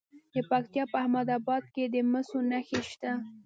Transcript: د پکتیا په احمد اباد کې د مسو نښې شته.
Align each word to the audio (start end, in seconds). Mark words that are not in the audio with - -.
د 0.33 0.35
پکتیا 0.49 0.83
په 0.91 0.97
احمد 1.03 1.27
اباد 1.37 1.63
کې 1.73 1.83
د 1.93 1.95
مسو 2.11 2.37
نښې 2.49 2.81
شته. 2.89 3.11